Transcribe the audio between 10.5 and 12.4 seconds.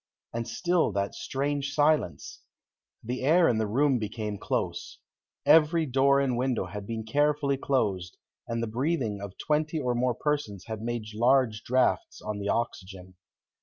had made large drafts on